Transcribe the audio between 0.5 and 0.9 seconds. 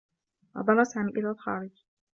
نظر